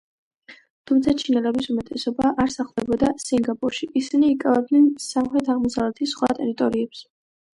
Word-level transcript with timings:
თუმცა, 0.91 1.11
ჩინელების 1.23 1.67
უმეტესობა 1.73 2.31
არ 2.45 2.53
სახლდებოდა 2.55 3.11
სინგაპურში, 3.25 3.89
ისინი 4.01 4.31
იკავებდნენ 4.37 4.89
სამხრეთ-აღმოსავლეთის 5.09 6.17
სხვა 6.17 6.33
ტერიტორიებს. 6.41 7.05